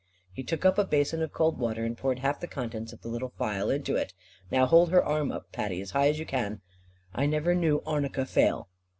[0.33, 3.07] He took up a basin of cold water, and poured half the contents of the
[3.07, 4.15] little phial into it.
[4.49, 6.61] "Now hold her arm up, Patty, as high as you can.
[7.13, 8.67] I never knew arnica fail."